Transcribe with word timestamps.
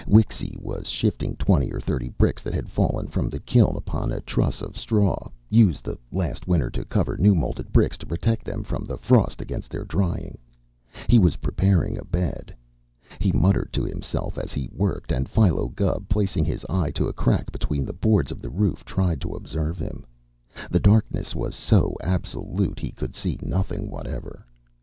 Wixy 0.07 0.57
was 0.59 0.87
shifting 0.87 1.35
twenty 1.35 1.71
or 1.71 1.79
thirty 1.79 2.09
bricks 2.09 2.41
that 2.41 2.55
had 2.55 2.71
fallen 2.71 3.07
from 3.07 3.29
the 3.29 3.39
kiln 3.39 3.75
upon 3.77 4.11
a 4.11 4.19
truss 4.19 4.63
of 4.63 4.75
straw, 4.75 5.29
used 5.47 5.83
the 5.85 5.95
last 6.11 6.47
winter 6.47 6.71
to 6.71 6.83
cover 6.85 7.17
new 7.17 7.35
moulded 7.35 7.71
bricks 7.71 7.99
to 7.99 8.07
protect 8.07 8.43
them 8.43 8.63
from 8.63 8.83
the 8.83 8.97
frost 8.97 9.43
against 9.43 9.69
their 9.69 9.85
drying. 9.85 10.39
He 11.07 11.19
was 11.19 11.35
preparing 11.35 11.99
a 11.99 12.03
bed. 12.03 12.51
He 13.19 13.31
muttered 13.31 13.71
to 13.73 13.83
himself 13.83 14.39
as 14.39 14.53
he 14.53 14.71
worked, 14.73 15.11
and 15.11 15.29
Philo 15.29 15.67
Gubb, 15.67 16.09
placing 16.09 16.45
his 16.45 16.65
eye 16.67 16.89
to 16.95 17.07
a 17.07 17.13
crack 17.13 17.51
between 17.51 17.85
the 17.85 17.93
boards 17.93 18.31
of 18.31 18.41
the 18.41 18.49
roof, 18.49 18.83
tried 18.83 19.21
to 19.21 19.35
observe 19.35 19.77
him. 19.77 20.03
The 20.71 20.79
darkness 20.79 21.35
was 21.35 21.53
so 21.53 21.95
absolute 22.01 22.79
he 22.79 22.91
could 22.91 23.13
see 23.13 23.37
nothing 23.43 23.87
whatever. 23.87 24.47